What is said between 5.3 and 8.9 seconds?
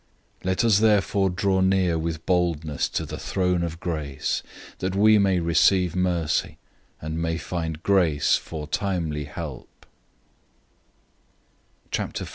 receive mercy, and may find grace for help in